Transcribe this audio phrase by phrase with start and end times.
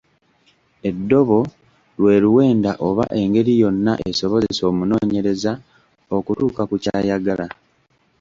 [0.89, 1.39] Eddobo
[1.99, 5.51] lwe luwenda oba engeri yonna esobozesa omunoonyereza
[6.17, 7.47] okutuuka ku ky’ayagala.